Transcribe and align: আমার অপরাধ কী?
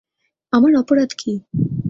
আমার 0.53 0.71
অপরাধ 0.75 1.09
কী? 1.17 1.33